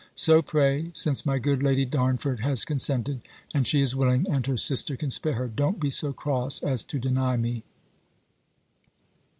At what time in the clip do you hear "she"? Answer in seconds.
3.67-3.83